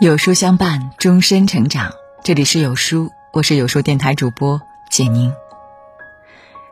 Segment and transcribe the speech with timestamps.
[0.00, 1.90] 有书相伴，终身成长。
[2.22, 4.60] 这里是有书，我是有书电台主播
[4.92, 5.32] 简宁。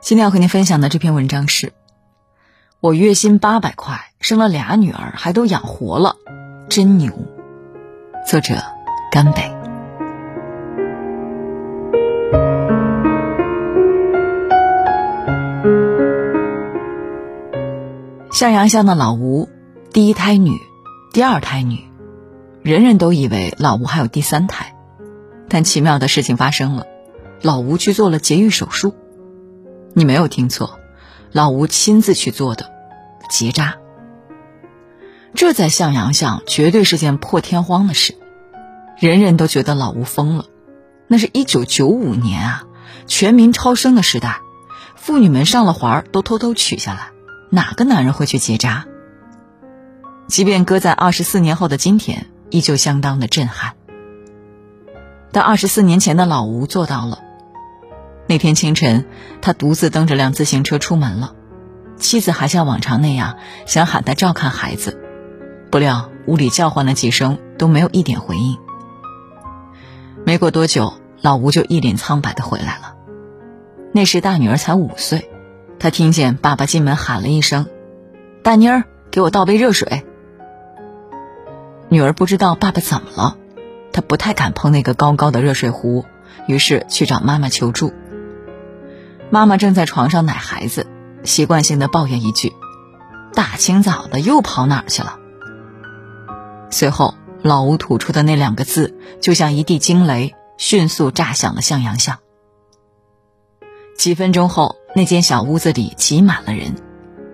[0.00, 1.72] 今天要和您分享的这篇文章是：
[2.78, 6.14] 我月薪八百块，生了俩女儿，还都养活了，
[6.68, 7.12] 真牛。
[8.24, 8.62] 作者：
[9.10, 9.52] 甘北。
[18.30, 19.48] 向阳乡的老吴，
[19.92, 20.52] 第一胎女，
[21.12, 21.84] 第二胎女。
[22.66, 24.74] 人人都以为老吴还有第三胎，
[25.48, 26.84] 但奇妙的事情发生了，
[27.40, 28.96] 老吴去做了节育手术。
[29.94, 30.80] 你没有听错，
[31.30, 32.72] 老吴亲自去做的
[33.30, 33.76] 结扎。
[35.32, 38.16] 这在向阳巷绝对是件破天荒的事，
[38.98, 40.46] 人人都觉得老吴疯了。
[41.06, 42.64] 那是一九九五年啊，
[43.06, 44.40] 全民超生的时代，
[44.96, 47.10] 妇女们上了环儿都偷偷取下来，
[47.48, 48.86] 哪个男人会去结扎？
[50.26, 52.26] 即便搁在二十四年后的今天。
[52.50, 53.74] 依旧相当的震撼。
[55.32, 57.20] 但二十四年前的老吴做到了。
[58.26, 59.06] 那天清晨，
[59.40, 61.34] 他独自蹬着辆自行车出门了，
[61.96, 63.36] 妻子还像往常那样
[63.66, 64.98] 想喊他照看孩子，
[65.70, 68.56] 不料屋里叫唤了几声都没有一点回应。
[70.24, 72.94] 没过多久，老吴就一脸苍白的回来了。
[73.92, 75.30] 那时大女儿才五岁，
[75.78, 77.66] 她听见爸爸进门喊了一声
[78.42, 80.04] ：“大妮儿，给我倒杯热水。”
[81.88, 83.36] 女儿不知道爸爸怎么了，
[83.92, 86.04] 她不太敢碰那个高高的热水壶，
[86.46, 87.92] 于是去找妈妈求助。
[89.30, 90.86] 妈妈正在床上奶孩子，
[91.24, 92.52] 习惯性的抱怨一句
[93.34, 95.18] ：“大清早的又跑哪儿去了？”
[96.70, 102.18] 随后，老吴吐出的那两个字，就像一地惊雷，迅速炸响了向阳巷。
[103.96, 106.74] 几分钟后，那间小屋子里挤满了人，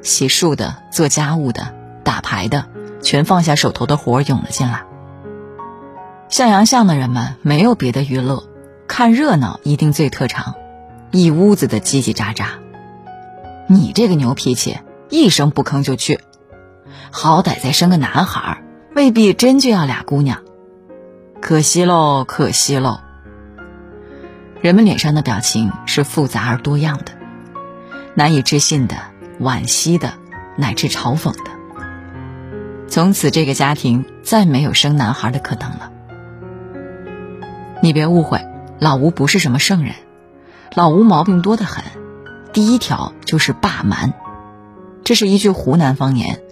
[0.03, 2.67] 洗漱的、做家务的、打牌的。
[3.03, 4.84] 全放下手头的活涌了进来。
[6.28, 8.45] 向阳巷的人们没有别的娱乐，
[8.89, 10.55] 看热闹一定最特长，
[11.11, 12.46] 一屋子的叽叽喳喳。
[13.68, 14.79] 你这个牛脾气，
[15.11, 16.20] 一声不吭就去，
[17.11, 18.63] 好歹再生个男孩，
[18.95, 20.42] 未必真就要俩姑娘。
[21.40, 23.01] 可惜喽，可惜喽。
[24.61, 27.13] 人们脸上的表情是复杂而多样的，
[28.14, 28.96] 难以置信的、
[29.40, 30.14] 惋惜的，
[30.57, 31.51] 乃至嘲讽的。
[32.92, 35.91] 从此，这个家庭再没有生男孩的可能了。
[37.80, 38.47] 你别误会，
[38.79, 39.95] 老吴不是什么圣人，
[40.75, 41.83] 老吴毛病多得很。
[42.52, 44.13] 第一条就是霸蛮，
[45.05, 46.42] 这是一句湖南方言，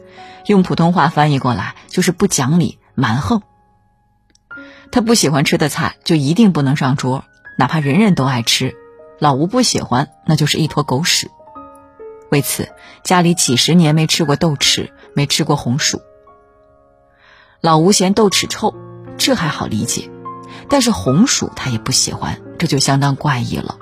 [0.46, 3.42] 用普通话翻译过来就是不讲理、蛮横。
[4.90, 7.24] 他不喜欢吃的菜就一定不能上桌，
[7.58, 8.74] 哪怕人人都爱吃，
[9.18, 11.30] 老吴不喜欢那就是一坨狗屎。
[12.30, 12.70] 为此，
[13.04, 16.00] 家里几十年没吃过豆豉，没吃过红薯。
[17.60, 18.74] 老吴嫌豆豉臭，
[19.18, 20.10] 这还好理解，
[20.70, 23.76] 但是红薯他也不喜欢，这就相当怪异了。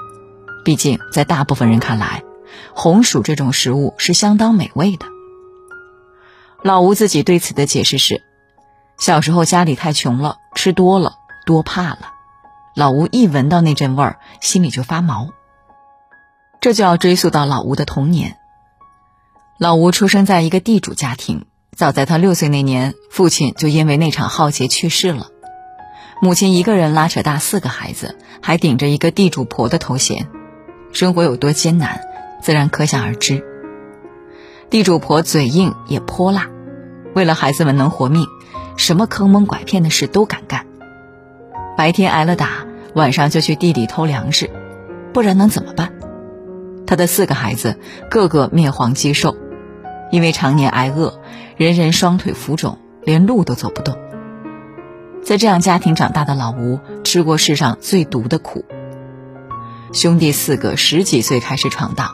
[0.64, 2.24] 毕竟在大部分人看来，
[2.74, 5.06] 红薯这种食物是相当美味的。
[6.62, 8.24] 老吴自己对此的解释是：
[8.98, 11.14] 小时候家里太穷了，吃多了
[11.46, 12.10] 多怕了。
[12.74, 15.28] 老吴一闻到那阵味儿，心里就发毛。
[16.60, 18.36] 这就要追溯到老吴的童年。
[19.56, 21.46] 老吴出生在一个地主家庭。
[21.78, 25.28] 早在他六岁那年，父亲就因为那场浩劫去世了。
[26.20, 30.26] 母亲一个人拉扯大四个孩子，还顶着一个地主婆的头衔，
[30.92, 32.00] 生活有多艰难，
[32.42, 33.44] 自然可想而知。
[34.70, 36.48] 地主婆嘴硬也泼辣，
[37.14, 38.26] 为了孩子们能活命，
[38.76, 40.66] 什么坑蒙拐骗的事都敢干。
[41.76, 44.50] 白天挨了打，晚上就去地里偷粮食，
[45.12, 45.92] 不然能怎么办？
[46.88, 47.78] 他的四个孩子
[48.10, 49.36] 个个面黄肌瘦。
[50.10, 51.20] 因为常年挨饿，
[51.58, 53.98] 人人双腿浮肿，连路都走不动。
[55.24, 58.64] 在这样家庭长大的老吴，吃过世上最毒的苦。
[59.92, 62.10] 兄弟四个十几岁开始闯荡，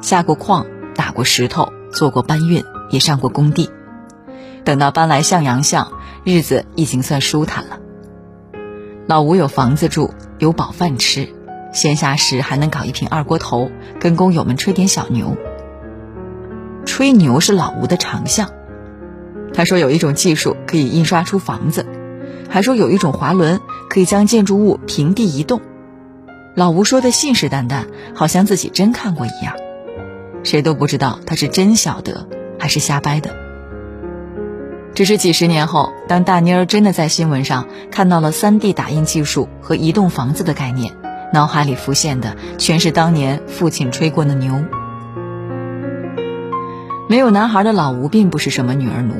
[0.00, 3.68] 下过矿，打过石头，做过搬运，也上过工地。
[4.62, 5.90] 等到搬来向阳巷，
[6.22, 7.80] 日子已经算舒坦了。
[9.08, 11.34] 老吴有房子住，有饱饭吃，
[11.72, 15.36] 闲暇时还能搞一瓶二锅头，跟工友们吹点小牛。
[16.86, 18.50] 吹牛是老吴的长项。
[19.54, 21.86] 他说有一种技术可以印刷出房子，
[22.50, 25.62] 还说有一种滑轮可以将建筑物平地移动。
[26.56, 27.84] 老吴说的信誓旦旦，
[28.14, 29.54] 好像自己真看过一样。
[30.42, 32.28] 谁都不知道他是真晓得
[32.58, 33.34] 还是瞎掰的。
[34.94, 40.94] 只是几十年后，当大妮儿真的在新闻上看到了 3D 打印技术和移动房子的概念，
[41.32, 44.64] 脑海里浮现的全是当年父亲吹过的牛。
[47.08, 49.14] 没有男孩的老吴并不是什么女儿奴，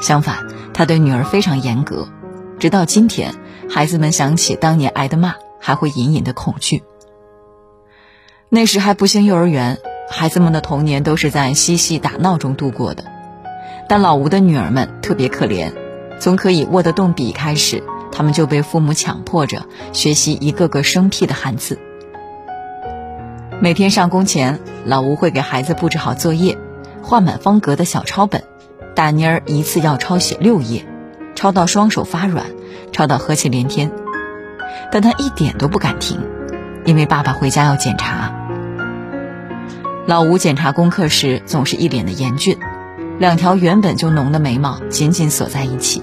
[0.00, 2.08] 相反，他对女儿非常严格，
[2.58, 3.34] 直到今天，
[3.68, 6.82] 孩子们想起当年挨的骂，还会隐隐的恐惧。
[8.48, 9.78] 那时还不兴幼儿园，
[10.10, 13.04] 孩子们的童年都是在嬉戏打闹中度过的。
[13.88, 15.72] 但老吴的女儿们特别可怜，
[16.18, 17.82] 从可以握得动笔开始，
[18.12, 21.78] 他们就被父母强迫着学习一个个生僻的汉字。
[23.60, 26.58] 每天上工前，老吴会给孩子布置好作业，
[27.02, 28.44] 画满方格的小抄本，
[28.94, 30.86] 大妮儿一次要抄写六页，
[31.34, 32.46] 抄到双手发软，
[32.92, 33.90] 抄到呵气连天。
[34.92, 36.20] 但她一点都不敢停，
[36.84, 38.32] 因为爸爸回家要检查。
[40.06, 42.56] 老吴检查功课时总是一脸的严峻，
[43.18, 46.02] 两条原本就浓的眉毛紧紧锁在一起，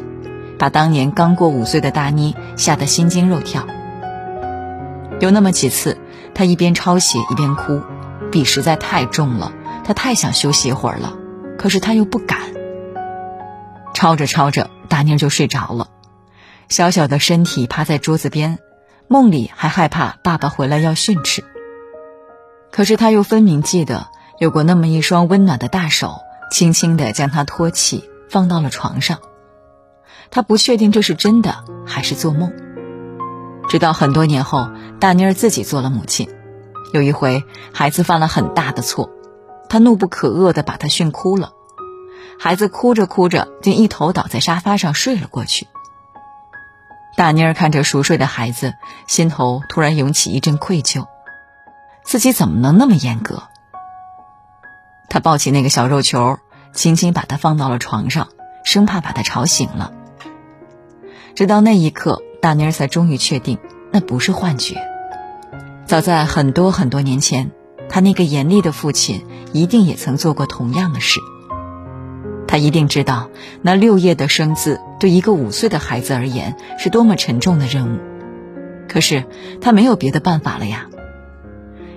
[0.58, 3.66] 把当年刚过五岁的大妮吓得心惊肉跳。
[5.22, 5.98] 有那么几次，
[6.34, 7.80] 他一边抄写一边哭，
[8.32, 9.54] 笔实在太重了，
[9.86, 11.14] 他太想休息一会儿了，
[11.58, 12.40] 可是他又不敢。
[14.02, 15.90] 抄着抄着，大妮就睡着了，
[16.70, 18.58] 小小的身体趴在桌子边，
[19.08, 21.44] 梦里还害怕爸爸回来要训斥。
[22.72, 24.08] 可是他又分明记得
[24.40, 26.16] 有过那么一双温暖的大手，
[26.50, 29.20] 轻轻地将他托起，放到了床上。
[30.32, 32.52] 他不确定这是真的还是做梦。
[33.70, 36.28] 直到很多年后，大妮儿自己做了母亲，
[36.92, 39.12] 有一回孩子犯了很大的错，
[39.70, 41.52] 他怒不可遏地把他训哭了。
[42.40, 45.68] 孩子哭着哭着，竟一头倒在沙发上睡了过去。
[47.16, 48.74] 大妮儿看着熟睡的孩子，
[49.08, 51.06] 心头突然涌起一阵愧疚。
[52.04, 53.44] 自己怎么能那么严格？
[55.10, 56.40] 他抱起那个小肉球，
[56.74, 58.30] 轻轻把它放到了床上，
[58.64, 59.92] 生怕把它吵醒了。
[61.36, 63.60] 直到那一刻，大妮儿才终于确定
[63.92, 64.78] 那不是幻觉。
[65.86, 67.52] 早在很多很多年前，
[67.90, 71.20] 他那个严厉的父亲一定也曾做过同样的事。
[72.52, 73.30] 他一定知道
[73.62, 78.00] 那六页的生字对一个五岁的孩子而言是多么沉重的任务。
[78.90, 79.24] 可是
[79.62, 80.88] 他没有别的办法了呀。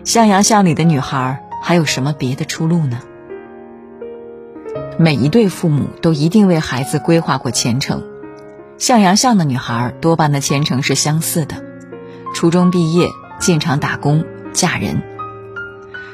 [0.05, 3.01] 向阳巷里的女孩还有什么别的出路呢？
[4.97, 8.05] 每一对父母都一定为孩子规划过前程。
[8.79, 11.57] 向阳巷的女孩多半的前程是相似的：
[12.33, 13.09] 初中毕业，
[13.41, 15.03] 进厂打工，嫁人。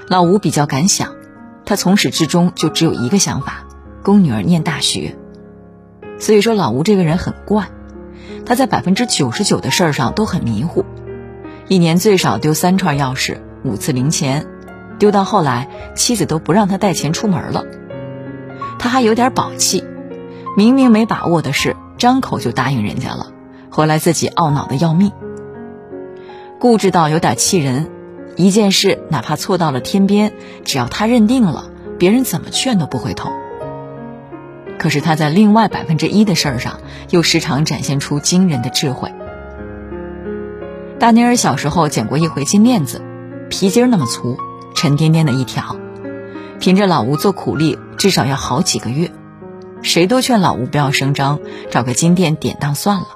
[0.08, 1.14] 老吴比较敢想，
[1.66, 3.64] 他从始至终就只有一个想法：
[4.02, 5.16] 供女儿念大学。
[6.18, 7.68] 所以说，老吴这个人很怪，
[8.44, 10.84] 他在百分之九十九的事儿上都很迷糊，
[11.68, 13.38] 一年最少丢三串钥匙。
[13.62, 14.46] 五次零钱，
[14.98, 17.66] 丢到后来，妻子都不让他带钱出门了。
[18.78, 19.84] 他还有点宝气，
[20.56, 23.32] 明明没把握的事，张口就答应人家了，
[23.70, 25.12] 回来自己懊恼的要命。
[26.58, 27.90] 固执到有点气人，
[28.36, 30.32] 一件事哪怕错到了天边，
[30.64, 33.30] 只要他认定了，别人怎么劝都不回头。
[34.80, 36.80] 可是他在另外百分之一的事儿上，
[37.10, 39.12] 又时常展现出惊人的智慧。
[40.98, 43.02] 大妮儿小时候捡过一回金链子。
[43.50, 44.38] 皮筋那么粗，
[44.74, 45.76] 沉甸甸的一条，
[46.60, 49.10] 凭着老吴做苦力，至少要好几个月。
[49.82, 51.40] 谁都劝老吴不要声张，
[51.70, 53.08] 找个金店典当算了。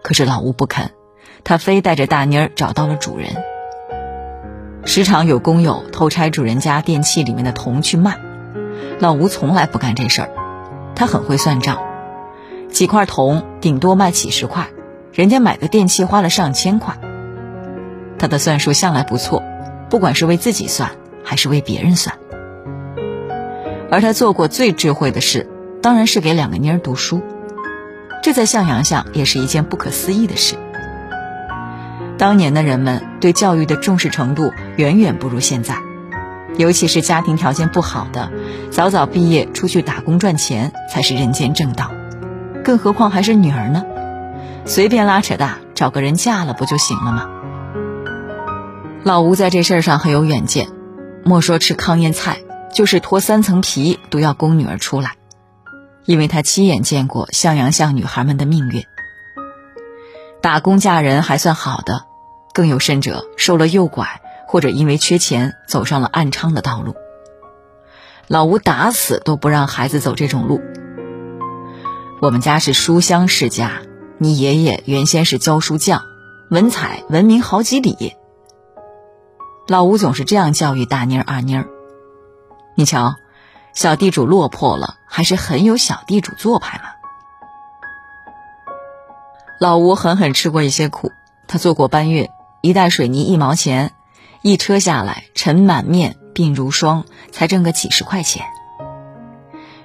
[0.00, 0.92] 可是老吴不肯，
[1.44, 3.28] 他非带着大妮儿找到了主人。
[4.86, 8.16] 时常有工友偷拆主人家电器里面的铜去卖，
[8.98, 10.41] 老吴从来不干这事儿。
[10.94, 11.78] 他很会算账，
[12.70, 14.68] 几块铜顶多卖几十块，
[15.12, 16.98] 人家买个电器花了上千块。
[18.18, 19.42] 他的算术向来不错。
[19.90, 22.16] 不管是为自己算，还是为别人算，
[23.90, 25.50] 而他做过最智慧的事，
[25.82, 27.20] 当然是给两个妮儿读书。
[28.22, 30.56] 这在向阳下也是一件不可思议的事。
[32.16, 35.76] 当年的人们对教育的重视程度远远不如现在，
[36.58, 38.30] 尤其是家庭条件不好的，
[38.70, 41.90] 早早毕业出去打工赚钱才是人间正道。
[42.64, 43.84] 更何况还是女儿呢？
[44.64, 47.28] 随便拉扯大，找个人嫁了不就行了吗？
[49.02, 50.68] 老吴在这事儿上很有远见，
[51.24, 52.38] 莫说吃糠咽菜，
[52.72, 55.16] 就是脱三层皮都要供女儿出来，
[56.04, 58.84] 因为他亲眼见过向阳巷女孩们的命运。
[60.40, 62.04] 打工嫁人还算好的，
[62.52, 64.20] 更有甚者受了诱拐，
[64.52, 66.94] 或者因为缺钱走上了暗娼的道路。
[68.28, 70.60] 老吴打死都不让孩子走这种路。
[72.20, 73.80] 我们家是书香世家，
[74.18, 76.02] 你爷爷原先是教书匠，
[76.50, 78.14] 文采闻名好几里。
[79.66, 81.66] 老吴总是这样教育大妮儿、二妮儿
[82.76, 83.14] ：“你瞧，
[83.72, 86.84] 小地主落魄了，还是很有小地主做派嘛。”
[89.58, 91.10] 老吴狠狠吃过一些苦，
[91.48, 92.28] 他做过搬运，
[92.60, 93.92] 一袋水泥一毛钱，
[94.42, 98.44] 一车下来尘满面，鬓如霜，才挣个几十块钱。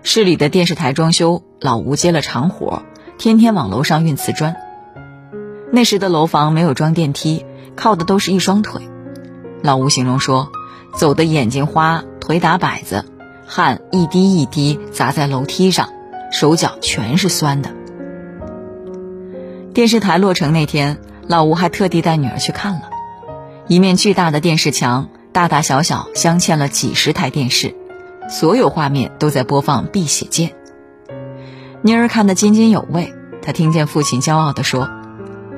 [0.01, 2.81] 市里的电视台装修，老吴接了长活，
[3.19, 4.55] 天天往楼上运瓷砖，
[5.71, 7.45] 那时的楼房没有装电梯，
[7.75, 8.81] 靠的都是一双腿。
[9.61, 10.51] 老吴形容说
[10.97, 13.05] ：“走的眼睛花，腿打摆子，
[13.45, 15.89] 汗一滴一滴砸在楼梯上，
[16.31, 17.69] 手脚全是酸的。”
[19.75, 20.97] 电视台落成那天，
[21.27, 22.89] 老吴还特地带女儿去看了。
[23.69, 27.75] 一面巨大的电视墙，大大小小镶嵌了几十台电视，
[28.29, 30.49] 所有画面都在播放《碧血剑》。
[31.81, 34.89] 妮儿看得津津有味，她听见父亲骄傲地说：“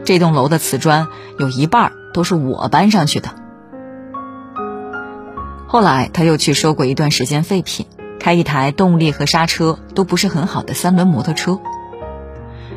[0.05, 3.29] 这栋楼的瓷砖有一半都是我搬上去的。”
[5.67, 7.85] 后来他又去收过一段时间废品，
[8.19, 11.59] 开一台动力和刹车都不是很好的三轮摩托车。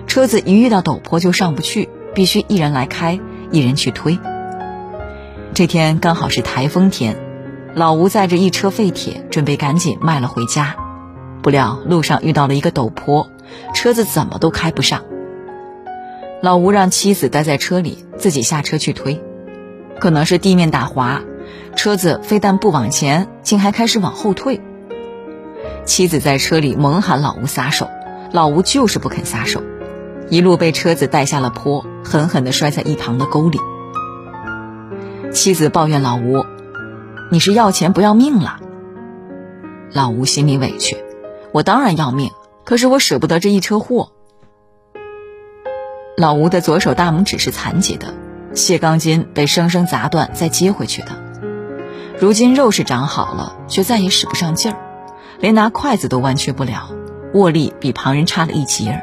[0.07, 3.19] 车子一遇到陡坡就上不去，必须一人来开，
[3.51, 4.19] 一人去推。
[5.55, 7.15] 这天刚好是台风天，
[7.75, 10.77] 老吴载着一车废铁，准备赶紧卖了回家。
[11.43, 13.29] 不料路上遇到了一个陡坡，
[13.75, 15.05] 车子怎么都开不上。
[16.41, 19.23] 老吴让妻子待在车里，自己下车去推。
[20.01, 21.21] 可能是地面打滑，
[21.77, 24.63] 车子非但不往前，竟还开始往后退。
[25.85, 27.91] 妻子在车里猛喊老吴撒手，
[28.33, 29.63] 老吴就是不肯撒手，
[30.31, 33.59] 一路被车子带下了坡，狠狠地摔在一旁的沟里。
[35.33, 36.45] 妻子抱怨老吴
[37.33, 38.61] ：“你是要钱不要命了？”
[39.93, 40.97] 老吴心里委屈
[41.53, 42.31] ：“我当然要命，
[42.65, 44.13] 可是我舍不得这一车货。”
[46.19, 48.13] 老吴的左手大拇指是残疾的，
[48.53, 51.13] 卸钢筋被生生砸断再接回去的。
[52.21, 54.79] 如今肉是长好了，却再也使不上劲儿，
[55.41, 56.91] 连拿筷子都弯曲不了，
[57.33, 59.01] 握力比旁人差了一截儿。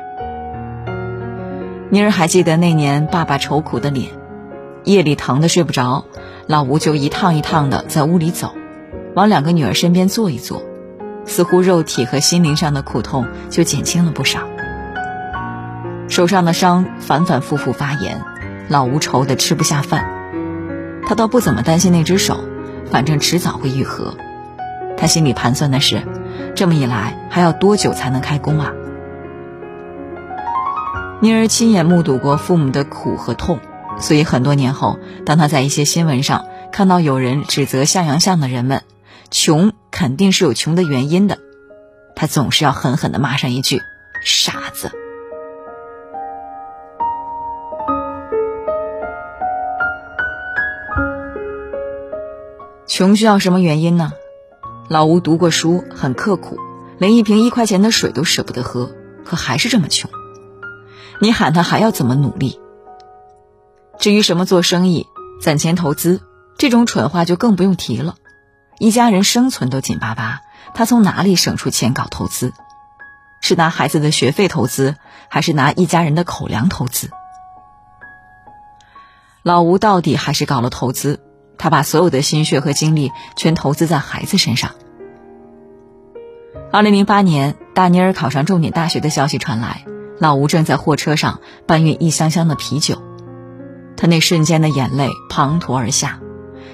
[1.89, 4.18] 妮儿还记得那年爸爸愁苦的脸。
[4.83, 6.05] 夜里疼得睡不着，
[6.47, 8.53] 老吴就一趟一趟的在屋里走，
[9.15, 10.63] 往两个女儿身边坐一坐，
[11.25, 14.39] 似乎肉体和心灵上的苦痛就减轻了不少。
[16.07, 18.21] 手上的伤反反复复发炎，
[18.67, 20.09] 老吴愁得吃不下饭。
[21.05, 22.39] 他倒不怎么担心那只手，
[22.89, 24.15] 反正迟早会愈合。
[24.97, 26.01] 他心里盘算的是，
[26.55, 28.71] 这么一来还要多久才能开工啊？
[31.21, 33.59] 妮儿亲眼目睹过父母的苦和痛。
[33.99, 38.81] 所以很多年后，当他在一些新闻上看到有人指责向阳巷的人们，
[39.29, 41.37] 穷肯定是有穷的原因的，
[42.15, 43.81] 他总是要狠狠地骂上一句
[44.23, 44.89] “傻子”。
[52.87, 54.13] 穷需要什么原因呢？
[54.89, 56.57] 老吴读过书，很刻苦，
[56.97, 58.91] 连一瓶一块钱的水都舍不得喝，
[59.23, 60.09] 可还是这么穷。
[61.19, 62.59] 你喊他还要怎么努力？
[63.99, 65.07] 至于什么做生意、
[65.41, 66.21] 攒钱投资
[66.57, 68.15] 这种蠢话就更不用提了。
[68.79, 70.39] 一家人生存都紧巴巴，
[70.73, 72.53] 他从哪里省出钱搞投资？
[73.41, 74.95] 是拿孩子的学费投资，
[75.29, 77.09] 还是拿一家人的口粮投资？
[79.43, 81.19] 老吴到底还是搞了投资，
[81.57, 84.71] 他把所有的心血和精力全投资在孩子身上。
[86.71, 89.83] 二零零八年，大妮儿考上重点大学的消息传来，
[90.19, 93.01] 老吴正在货车上搬运一箱箱的啤酒。
[93.99, 96.21] 他那瞬间的眼泪滂沱而下，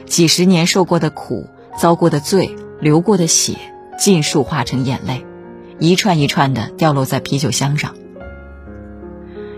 [0.05, 3.57] 几十年受过的苦、遭过的罪、流过的血，
[3.97, 5.25] 尽数化成眼泪，
[5.79, 7.95] 一串一串的掉落在啤酒箱上。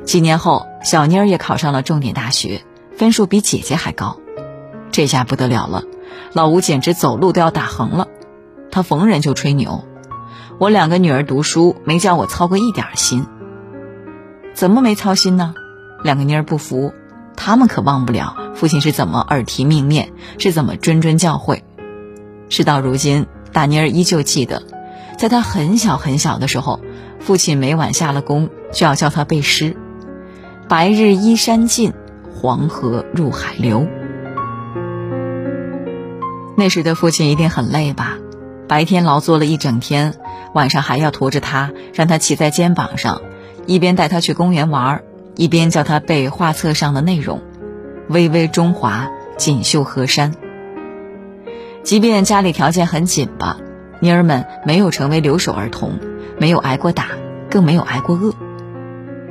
[0.05, 2.61] 几年后，小妮儿也考上了重点大学，
[2.95, 4.17] 分数比姐姐还高，
[4.93, 5.83] 这下不得了了，
[6.31, 8.07] 老吴简直走路都要打横了。
[8.71, 9.83] 他逢人就吹牛
[10.57, 13.25] ：“我两个女儿读书没叫我操过一点心。”
[14.55, 15.53] 怎么没操心呢？
[16.01, 16.93] 两个妮儿不服。
[17.37, 21.61] 他们可忘不了父亲是怎么耳提命面，是怎么谆谆教诲。
[22.49, 24.63] 事到如今，大妮儿依旧记得，
[25.17, 26.81] 在他很小很小的时候，
[27.19, 29.77] 父亲每晚下了工就要教他背诗
[30.67, 31.93] ：“白日依山尽，
[32.33, 33.87] 黄河入海流。”
[36.57, 38.17] 那时的父亲一定很累吧？
[38.67, 40.15] 白天劳作了一整天，
[40.53, 43.21] 晚上还要驮着他，让他骑在肩膀上，
[43.67, 45.03] 一边带他去公园玩儿。
[45.37, 47.41] 一边叫他背画册上的内容
[48.09, 50.33] ：“巍巍中华，锦绣河山。”
[51.83, 53.57] 即便家里条件很紧吧，
[54.01, 55.99] 妮儿们没有成为留守儿童，
[56.39, 57.05] 没有挨过打，
[57.49, 58.33] 更没有挨过饿。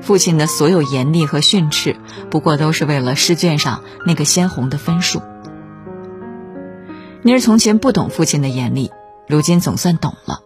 [0.01, 1.97] 父亲的所有严厉和训斥，
[2.31, 5.21] 不过都是为了试卷上那个鲜红的分数。
[7.23, 8.93] 妮儿从前不懂父亲的严厉，
[9.27, 10.41] 如今总算懂了。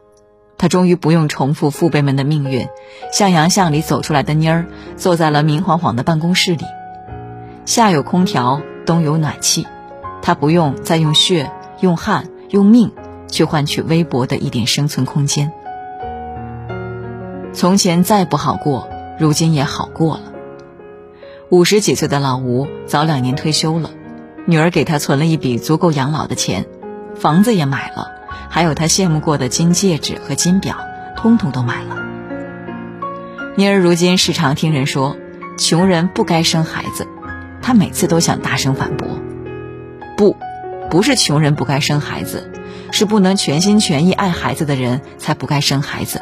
[0.60, 2.68] 他终于不用重复父辈们的命运，
[3.10, 6.66] 向阳巷里走出来的妮儿，坐在了明晃晃的办公室里。
[7.64, 9.66] 夏有空调，冬有暖气，
[10.20, 11.50] 他不用再用血、
[11.80, 12.92] 用汗、用命
[13.26, 15.50] 去换取微薄的一点生存空间。
[17.54, 18.86] 从前再不好过，
[19.18, 20.24] 如今也好过了。
[21.48, 23.92] 五十几岁的老吴早两年退休了，
[24.44, 26.66] 女儿给他存了一笔足够养老的钱，
[27.14, 28.10] 房子也买了，
[28.50, 30.76] 还有他羡慕过的金戒指和金表，
[31.16, 31.96] 通通都买了。
[33.56, 35.16] 妮儿如今时常听人说，
[35.56, 37.06] 穷人不该生孩子，
[37.62, 39.08] 她每次都想大声反驳：
[40.16, 40.36] 不，
[40.90, 42.50] 不是穷人不该生孩子，
[42.90, 46.20] 是不能全心全意爱孩子的人才不该生孩子。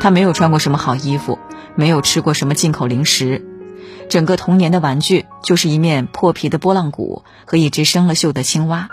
[0.00, 1.38] 他没有穿过什么好衣服，
[1.76, 3.44] 没有吃过什么进口零食。
[4.08, 8.88] 整个童年的玩具就是一面破皮的拨浪鼓和一只生了锈的青蛙，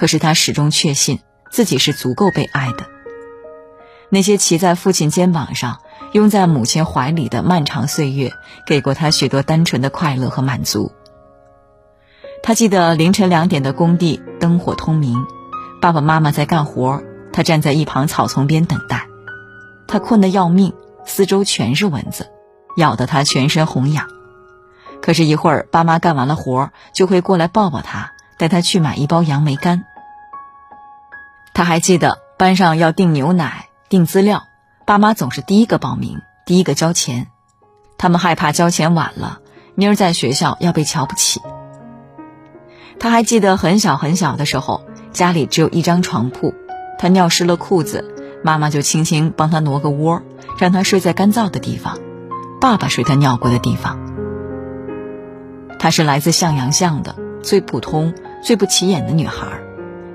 [0.00, 2.86] 可是他始终确信自己是足够被爱的。
[4.08, 8.32] 那些骑在父亲肩膀上、拥在母亲怀里的漫长岁月，
[8.66, 10.90] 给过他许多单纯的快乐和满足。
[12.42, 15.22] 他记得凌晨两点的工地灯火通明，
[15.82, 19.06] 爸爸妈妈在干活，他站在一旁草丛边等待。
[19.86, 20.72] 他困得要命，
[21.04, 22.30] 四周全是蚊子。
[22.78, 24.06] 咬得他全身红痒，
[25.02, 29.84] 可是，一会儿爸妈干完了活，就会过来抱抱他，带他去买一包杨梅干。
[31.54, 34.44] 他还记得班上要订牛奶、订资料，
[34.86, 37.28] 爸妈总是第一个报名，第一个交钱。
[37.98, 39.40] 他们害怕交钱晚了，
[39.74, 41.40] 妮儿在学校要被瞧不起。
[42.98, 46.54] 他还记得很小很小的时候，家里只有一张床铺，
[46.98, 50.22] 他尿湿了裤子，妈妈就轻轻帮他挪个窝，
[50.58, 51.98] 让他睡在干燥的地方。
[52.60, 53.98] 爸爸睡他尿过的地方。
[55.78, 59.46] 她是来自向阳巷的最普通、最不起眼的女孩，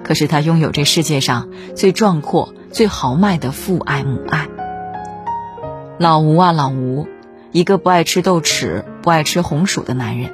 [0.05, 4.47] 可是他拥有这世界上最壮阔、最豪迈的父爱母爱。
[5.97, 7.07] 老吴啊，老吴，
[7.51, 10.31] 一个不爱吃豆豉、不爱吃红薯的男人。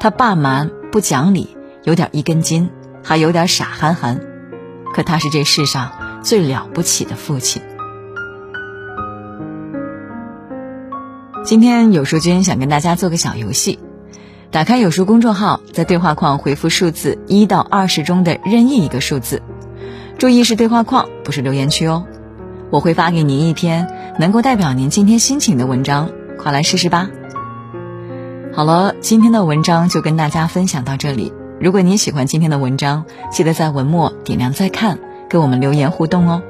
[0.00, 2.68] 他霸蛮不讲理，有点一根筋，
[3.04, 4.20] 还有点傻憨憨。
[4.92, 5.92] 可他是这世上
[6.24, 7.62] 最了不起的父亲。
[11.44, 13.78] 今天有书君想跟大家做个小游戏，
[14.50, 19.42] 打开有书公众号，在对话框回复数字一到二十中的任意一个数字，
[20.18, 22.04] 注意是对话框，不是留言区哦。
[22.70, 23.86] 我会发给您一篇
[24.18, 27.08] 能够代表您今天心情的文章，快来试试吧。
[28.52, 31.32] 好了，今天的文章就跟大家分享到这里。
[31.60, 36.42] 如果您喜欢今天的文章，记得在文末点亮再看，跟我们留言互动哦。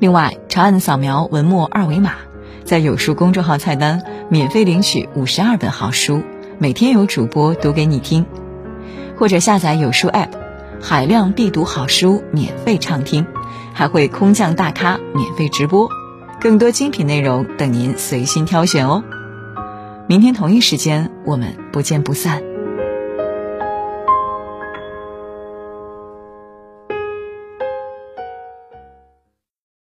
[0.00, 2.14] 另外，长按扫描文末二维码。
[2.64, 6.22] 在有书公众号菜单免费领取五十二本好书，
[6.62, 8.26] 每天有主播读给你听，
[9.16, 10.28] 或者下载有书 App，
[10.78, 13.24] 海量必读好书免费畅听，
[13.72, 15.88] 还会空降大咖免费直播，
[16.38, 19.02] 更多精品内容等您随心挑选哦。
[20.06, 22.49] 明天同一时间我们不见不散。